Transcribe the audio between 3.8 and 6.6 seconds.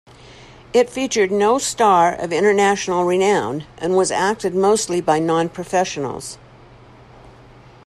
was acted mostly by non-professionals.